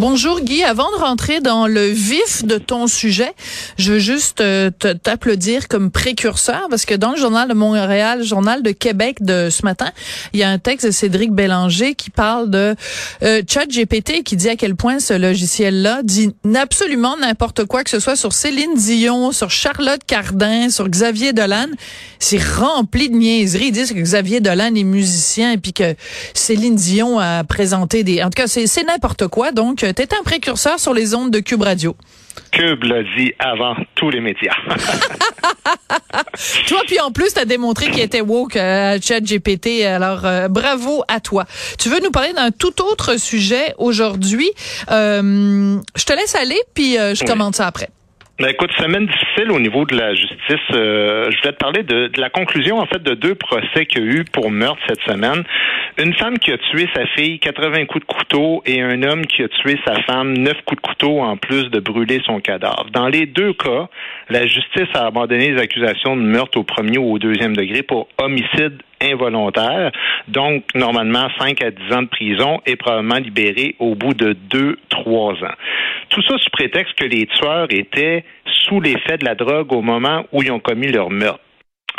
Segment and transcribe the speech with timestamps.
[0.00, 3.34] Bonjour Guy, avant de rentrer dans le vif de ton sujet,
[3.76, 8.62] je veux juste euh, t'applaudir comme précurseur parce que dans le journal de Montréal, journal
[8.62, 9.90] de Québec de ce matin,
[10.32, 12.74] il y a un texte de Cédric Bélanger qui parle de
[13.22, 18.00] euh, ChatGPT qui dit à quel point ce logiciel-là dit absolument n'importe quoi que ce
[18.00, 21.68] soit sur Céline Dion, sur Charlotte Cardin, sur Xavier Dolan,
[22.18, 23.66] c'est rempli de niaiseries.
[23.66, 25.94] Ils disent que Xavier Dolan est musicien et puis que
[26.32, 29.52] Céline Dion a présenté des en tout cas c'est n'importe quoi.
[29.52, 31.96] Donc tu es un précurseur sur les ondes de Cube Radio.
[32.52, 34.54] Cube l'a dit avant tous les médias.
[36.66, 39.84] toi, puis en plus, tu as démontré qu'il était woke à euh, ChatGPT.
[39.84, 41.46] Alors, euh, bravo à toi.
[41.78, 44.50] Tu veux nous parler d'un tout autre sujet aujourd'hui?
[44.90, 47.90] Euh, je te laisse aller, puis je commence ça après.
[48.40, 50.56] Ben écoute, semaine difficile au niveau de la justice.
[50.70, 54.08] je voulais te parler de, de, la conclusion en fait de deux procès qu'il y
[54.08, 55.44] a eu pour meurtre cette semaine.
[55.98, 59.42] Une femme qui a tué sa fille 80 coups de couteau et un homme qui
[59.42, 62.86] a tué sa femme 9 coups de couteau en plus de brûler son cadavre.
[62.94, 63.90] Dans les deux cas,
[64.30, 68.08] la justice a abandonné les accusations de meurtre au premier ou au deuxième degré pour
[68.16, 69.92] homicide involontaire.
[70.28, 75.44] Donc, normalement, 5 à 10 ans de prison et probablement libéré au bout de 2-3
[75.44, 75.54] ans.
[76.10, 78.24] Tout ça sous prétexte que les tueurs étaient
[78.66, 81.40] sous l'effet de la drogue au moment où ils ont commis leur meurtre.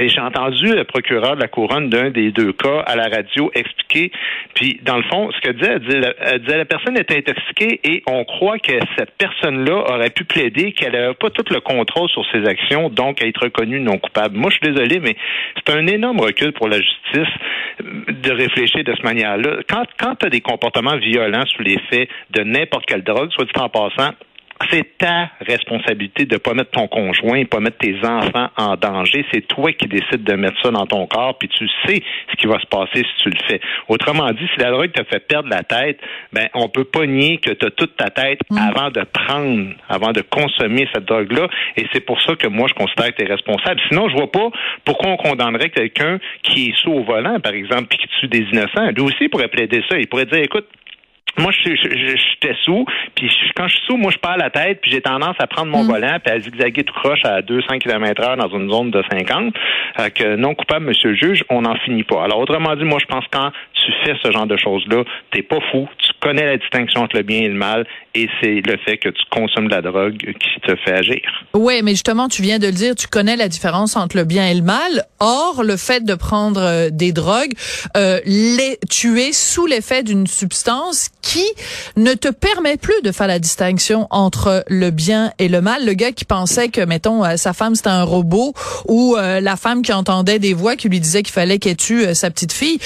[0.00, 3.50] Et j'ai entendu le procureur de la couronne d'un des deux cas à la radio
[3.54, 4.12] expliquer.
[4.54, 8.24] Puis, dans le fond, ce qu'elle disait, elle disait, la personne était intoxiquée et on
[8.24, 12.46] croit que cette personne-là aurait pu plaider qu'elle n'avait pas tout le contrôle sur ses
[12.46, 14.36] actions, donc être reconnue non coupable.
[14.36, 15.16] Moi, je suis désolé, mais
[15.56, 17.34] c'est un énorme recul pour la justice
[17.80, 19.58] de réfléchir de cette manière-là.
[19.68, 23.60] Quand, quand tu as des comportements violents sous l'effet de n'importe quelle drogue, soit dit
[23.60, 24.12] en passant,
[24.70, 29.24] c'est ta responsabilité de pas mettre ton conjoint, pas mettre tes enfants en danger.
[29.32, 32.46] C'est toi qui décides de mettre ça dans ton corps, puis tu sais ce qui
[32.46, 33.60] va se passer si tu le fais.
[33.88, 36.00] Autrement dit, si la drogue t'a fait perdre la tête,
[36.32, 38.58] ben on peut pas nier que tu as toute ta tête mm.
[38.58, 41.48] avant de prendre, avant de consommer cette drogue-là.
[41.76, 43.80] Et c'est pour ça que moi je considère que tu es responsable.
[43.88, 44.50] Sinon, je vois pas
[44.84, 48.46] pourquoi on condamnerait quelqu'un qui est sous au volant, par exemple, puis qui tue des
[48.52, 48.90] innocents.
[48.90, 49.98] Lui aussi il pourrait plaider ça.
[49.98, 50.66] Il pourrait dire, écoute,
[51.36, 52.84] moi, j'étais sous,
[53.14, 55.70] puis quand je suis sous, moi, je perds la tête, puis j'ai tendance à prendre
[55.70, 55.88] mon mm.
[55.88, 59.54] volant, puis à zigzaguer tout croche à 200 km heure dans une zone de 50,
[60.00, 62.24] euh, que non coupable, monsieur le juge, on n'en finit pas.
[62.24, 65.42] Alors, autrement dit, moi, je pense que quand tu fais ce genre de choses-là, t'es
[65.42, 68.76] pas fou, tu connais la distinction entre le bien et le mal, et c'est le
[68.84, 71.20] fait que tu consommes de la drogue qui te fait agir.
[71.54, 74.46] Oui, mais justement, tu viens de le dire, tu connais la différence entre le bien
[74.48, 75.04] et le mal.
[75.20, 77.52] Or, le fait de prendre euh, des drogues,
[77.96, 81.44] euh, les, tu es sous l'effet d'une substance qui
[81.96, 85.84] ne te permet plus de faire la distinction entre le bien et le mal.
[85.84, 88.54] Le gars qui pensait que, mettons, euh, sa femme c'était un robot
[88.86, 92.14] ou euh, la femme qui entendait des voix qui lui disaient qu'il fallait qu'elle tue
[92.14, 92.78] sa petite fille,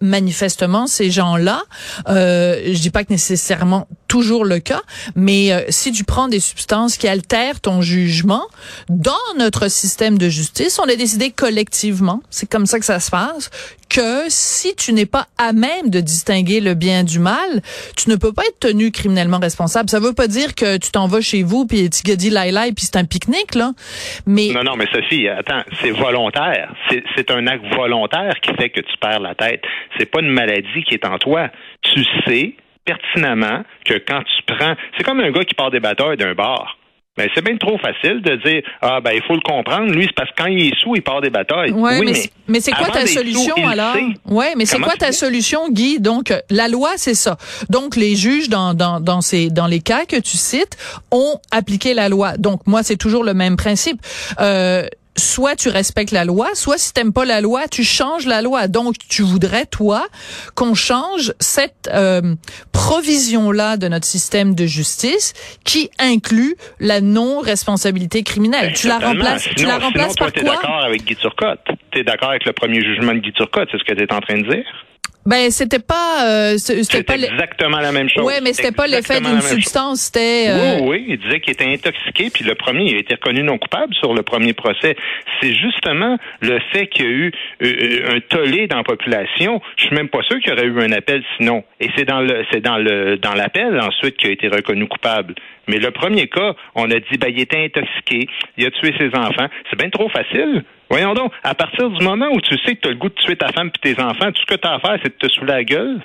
[0.00, 1.62] manifestement, ces gens-là,
[2.06, 4.82] je dis pas que nécessairement toujours le cas,
[5.16, 8.42] mais si tu prends des substances qui altèrent ton jugement,
[8.90, 13.10] dans notre système de justice, on a décidé collectivement, c'est comme ça que ça se
[13.10, 13.48] passe,
[13.88, 17.62] que si tu n'es pas à même de distinguer le bien du mal,
[17.96, 19.88] tu ne peux pas être tenu criminellement responsable.
[19.88, 22.72] Ça veut pas dire que tu t'en vas chez vous puis tu dis laïla et
[22.72, 23.72] puis c'est un pique-nique là.
[24.26, 26.74] Mais Non non, mais Sophie, attends, c'est volontaire.
[27.16, 29.62] C'est un acte volontaire qui fait que tu perds la tête.
[29.98, 31.48] C'est pas une maladie qui est en toi.
[31.82, 36.16] Tu sais pertinemment que quand tu prends, c'est comme un gars qui part des batteurs
[36.16, 36.76] d'un bar.
[37.18, 39.92] Mais c'est bien trop facile de dire ah ben il faut le comprendre.
[39.92, 41.70] Lui, c'est parce que quand il est sous, il part des batailles.
[41.70, 42.12] oui, mais,
[42.48, 43.96] mais c'est quoi ta solution alors?
[44.24, 46.00] Ouais, mais c'est quoi ta solution, Guy?
[46.00, 47.36] Donc la loi, c'est ça.
[47.68, 50.78] Donc les juges dans dans dans ces dans les cas que tu cites
[51.10, 52.38] ont appliqué la loi.
[52.38, 54.00] Donc moi, c'est toujours le même principe.
[54.40, 54.86] Euh,
[55.16, 58.68] soit tu respectes la loi, soit si t'aimes pas la loi, tu changes la loi.
[58.68, 60.06] Donc, tu voudrais, toi,
[60.54, 62.34] qu'on change cette euh,
[62.72, 68.68] provision-là de notre système de justice qui inclut la non-responsabilité criminelle.
[68.68, 70.54] Ben, tu la remplaces, tu la remplaces sinon, toi, par quoi?
[70.54, 71.60] d'accord avec Guy Turcotte?
[71.92, 74.20] T'es d'accord avec le premier jugement de Guy Turcotte, c'est ce que tu es en
[74.20, 74.64] train de dire?
[75.24, 78.24] Ben c'était pas euh, c'était pas exactement la même chose.
[78.24, 80.78] Ouais, mais c'était pas l'effet d'une substance, c'était euh...
[80.80, 83.56] Oui, oui, il disait qu'il était intoxiqué puis le premier il a été reconnu non
[83.56, 84.96] coupable sur le premier procès.
[85.40, 87.32] C'est justement le fait qu'il y a eu
[87.62, 90.80] euh, un tollé dans la population, je suis même pas sûr qu'il y aurait eu
[90.80, 91.62] un appel sinon.
[91.78, 95.34] Et c'est dans le c'est dans le dans l'appel ensuite qu'il a été reconnu coupable.
[95.68, 98.26] Mais le premier cas, on a dit ben il était intoxiqué,
[98.56, 102.28] il a tué ses enfants, c'est bien trop facile Voyons donc, à partir du moment
[102.34, 104.30] où tu sais que tu as le goût de tuer ta femme et tes enfants,
[104.30, 106.02] tout ce que tu as à faire, c'est de te saouler la gueule.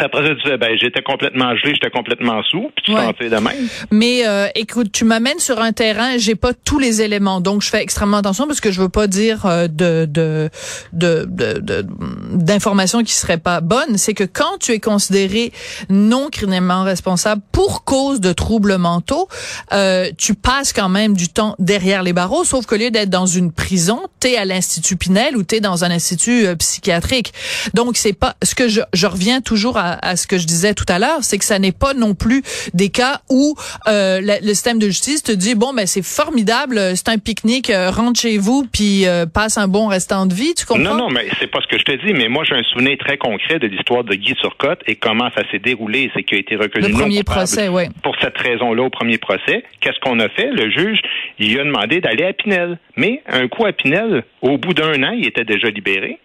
[0.00, 3.04] Après ça, tu disais, ben, j'étais complètement gelé, j'étais complètement sous, puis tu ouais.
[3.04, 3.68] sentais de même.
[3.90, 7.68] Mais euh, écoute, tu m'amènes sur un terrain, j'ai pas tous les éléments, donc je
[7.70, 10.50] fais extrêmement attention parce que je veux pas dire euh, de de
[10.92, 11.86] de
[12.32, 13.96] d'informations qui seraient pas bonnes.
[13.96, 15.52] C'est que quand tu es considéré
[15.88, 19.28] non criminellement responsable pour cause de troubles mentaux,
[19.72, 23.26] euh, tu passes quand même du temps derrière les barreaux, sauf que lieu d'être dans
[23.26, 27.32] une prison, t'es à l'institut Pinel ou t'es dans un institut euh, psychiatrique.
[27.74, 30.74] Donc c'est pas ce que je, je reviens toujours à à, ce que je disais
[30.74, 32.42] tout à l'heure, c'est que ça n'est pas non plus
[32.74, 33.54] des cas où
[33.86, 37.70] euh, le, le, système de justice te dit bon ben c'est formidable, c'est un pique-nique,
[37.70, 40.82] euh, rentre chez vous puis euh, passe un bon restant de vie, tu comprends?
[40.82, 42.96] Non non, mais c'est pas ce que je te dis, mais moi j'ai un souvenir
[42.98, 46.40] très concret de l'histoire de Guy Turcotte et comment ça s'est déroulé, c'est qu'il a
[46.40, 47.88] été reconnu le premier procès, ouais.
[48.02, 49.64] pour cette raison-là au premier procès.
[49.80, 50.50] Qu'est-ce qu'on a fait?
[50.50, 51.00] Le juge,
[51.38, 55.12] il a demandé d'aller à Pinel, mais un coup à Pinel, au bout d'un an,
[55.12, 56.18] il était déjà libéré.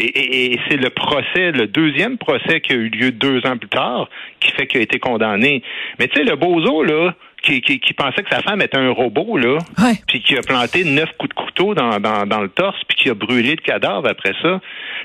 [0.00, 3.68] Et, et, c'est le procès, le deuxième procès qui a eu lieu deux ans plus
[3.68, 4.08] tard,
[4.40, 5.62] qui fait qu'il a été condamné.
[5.98, 8.90] Mais tu sais, le bozo, là, qui, qui, qui, pensait que sa femme était un
[8.90, 9.58] robot, là,
[10.06, 13.10] puis qui a planté neuf coups de couteau dans, dans, dans le torse, puis qui
[13.10, 14.60] a brûlé le cadavre après ça,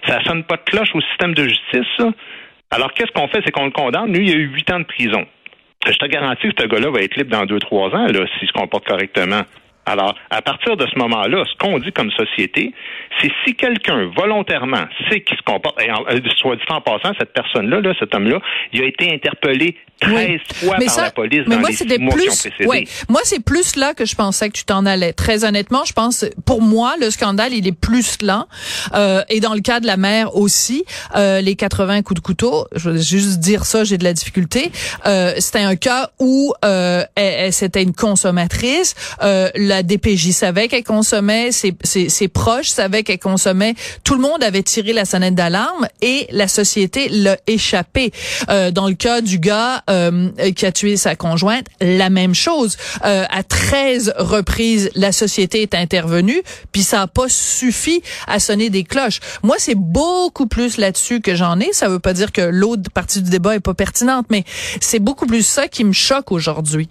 [0.07, 2.11] ça sonne pas de cloche au système de justice, ça.
[2.71, 3.41] Alors, qu'est-ce qu'on fait?
[3.45, 4.11] C'est qu'on le condamne.
[4.11, 5.25] Lui, il a eu huit ans de prison.
[5.85, 8.47] Je te garantis que ce gars-là va être libre dans deux, trois ans, là, s'il
[8.47, 9.43] se comporte correctement.
[9.85, 12.73] Alors, à partir de ce moment-là, ce qu'on dit comme société,
[13.21, 17.13] c'est si quelqu'un volontairement sait qu'il se comporte, et en, euh, soit dit en passant,
[17.19, 18.39] cette personne-là, là, cet homme-là,
[18.73, 20.39] il a été interpellé 13 oui.
[20.53, 22.65] fois mais par ça, la police mais dans moi, les mois plus, qui ont précédé.
[22.65, 22.83] Ouais.
[23.07, 25.13] Moi, c'est plus là que je pensais que tu t'en allais.
[25.13, 28.47] Très honnêtement, je pense, pour moi, le scandale, il est plus là.
[28.93, 30.83] Euh, et dans le cas de la mère aussi,
[31.15, 34.71] euh, les 80 coups de couteau, je veux juste dire ça, j'ai de la difficulté.
[35.05, 38.95] Euh, c'était un cas où euh, elle, elle, c'était une consommatrice.
[39.21, 43.75] Euh, la DPJ savait qu'elle consommait, ses, proches savaient qu'elle consommait.
[44.05, 48.11] Tout le monde avait tiré la sonnette d'alarme et la société l'a échappé.
[48.49, 52.77] Euh, dans le cas du gars euh, qui a tué sa conjointe, la même chose.
[53.03, 58.69] Euh, à 13 reprises, la société est intervenue, puis ça n'a pas suffi à sonner
[58.69, 59.19] des cloches.
[59.43, 61.73] Moi, c'est beaucoup plus là-dessus que j'en ai.
[61.73, 64.45] Ça veut pas dire que l'autre partie du débat est pas pertinente, mais
[64.79, 66.87] c'est beaucoup plus ça qui me choque aujourd'hui.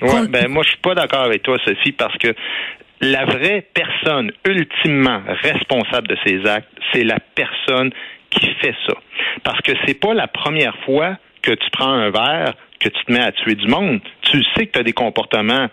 [0.00, 2.34] Ouais, ben moi je suis pas d'accord avec toi, Sophie, parce que
[3.00, 7.90] la vraie personne ultimement responsable de ces actes, c'est la personne
[8.30, 8.94] qui fait ça.
[9.44, 13.12] Parce que c'est pas la première fois que tu prends un verre que tu te
[13.12, 14.00] mets à tuer du monde.
[14.22, 15.68] Tu sais que tu as des comportements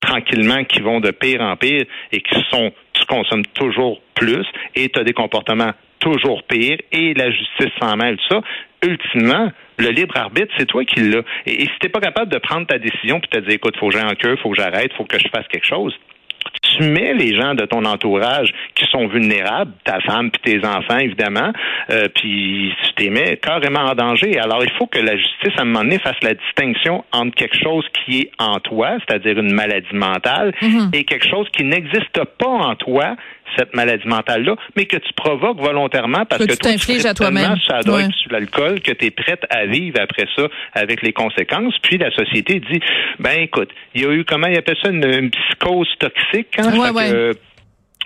[0.00, 4.88] tranquillement qui vont de pire en pire et qui sont tu consommes toujours plus et
[4.88, 8.40] tu as des comportements toujours pires et la justice s'en mêle ça.
[8.82, 11.22] Ultimement, le libre arbitre, c'est toi qui l'as.
[11.46, 13.88] Et, et si t'es pas capable de prendre ta décision puis te dire écoute, faut
[13.88, 15.94] que j'aille en queue, faut que j'arrête, faut que je fasse quelque chose,
[16.62, 20.96] tu mets les gens de ton entourage qui sont vulnérables, ta femme puis tes enfants
[20.98, 21.52] évidemment,
[21.90, 24.38] euh, puis tu mets carrément en danger.
[24.38, 27.58] Alors il faut que la justice à un moment donné fasse la distinction entre quelque
[27.62, 30.90] chose qui est en toi, c'est-à-dire une maladie mentale, Mhm.
[30.94, 33.16] et quelque chose qui n'existe pas en toi,
[33.56, 37.56] cette maladie mentale-là, mais que tu provoques volontairement parce Que que, tu t'infliges à toi-même.
[37.68, 38.08] la drogue, Ouais.
[38.20, 41.74] sur l'alcool, que tu es prête à vivre après ça avec les conséquences.
[41.82, 42.80] Puis la société dit,
[43.18, 46.58] ben écoute, il y a eu, comment il appelle ça, une, une psychose toxique.
[46.58, 46.76] Hein?
[46.78, 47.10] Ouais, ouais.
[47.10, 47.14] que,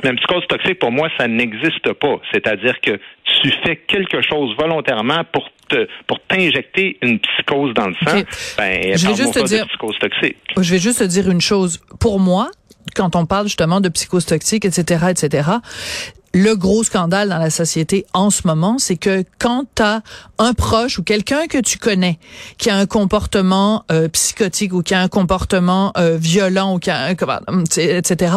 [0.09, 2.17] euh, psychose toxique, pour moi, ça n'existe pas.
[2.33, 2.99] C'est-à-dire que
[3.43, 8.21] tu fais quelque chose volontairement pour te, pour t'injecter une psychose dans le sang.
[8.59, 10.37] Ben, Je vais juste te dire- psychose toxique.
[10.61, 11.81] Je vais juste te dire une chose.
[12.01, 12.49] Pour moi,
[12.95, 15.51] quand on parle justement de psychose toxique, etc., etc.,
[16.37, 20.03] le gros scandale dans la société en ce moment, c'est que quand tu as
[20.39, 22.19] un proche ou quelqu'un que tu connais
[22.59, 26.91] qui a un comportement euh, psychotique ou qui a un comportement euh, violent ou qui
[26.91, 27.39] a un, comment-
[27.77, 28.35] etc.,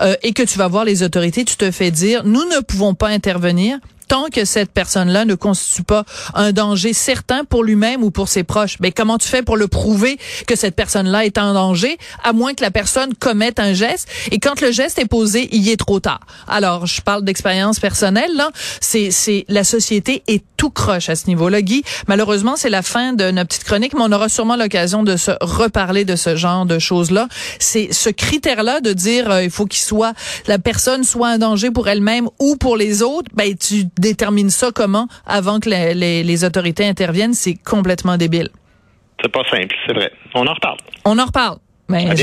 [0.00, 2.94] euh, et que tu vas voir les autorités, tu te fais dire, nous ne pouvons
[2.94, 3.78] pas intervenir
[4.12, 6.04] tant que cette personne-là ne constitue pas
[6.34, 8.76] un danger certain pour lui-même ou pour ses proches.
[8.80, 12.52] Mais comment tu fais pour le prouver que cette personne-là est en danger, à moins
[12.52, 14.06] que la personne commette un geste?
[14.30, 16.20] Et quand le geste est posé, il est trop tard.
[16.46, 18.50] Alors, je parle d'expérience personnelle, là.
[18.82, 21.62] C'est, c'est, la société est tout croche à ce niveau-là.
[21.62, 25.16] Guy, malheureusement, c'est la fin de notre petite chronique, mais on aura sûrement l'occasion de
[25.16, 27.28] se reparler de ce genre de choses-là.
[27.58, 30.12] C'est ce critère-là de dire, euh, il faut qu'il soit,
[30.46, 34.68] la personne soit un danger pour elle-même ou pour les autres, ben, tu détermines ça
[34.74, 37.34] comment avant que les, les, les autorités interviennent.
[37.34, 38.50] C'est complètement débile.
[39.22, 40.10] C'est pas simple, c'est vrai.
[40.34, 40.78] On en reparle.
[41.04, 41.58] On en reparle.
[41.88, 42.16] Mais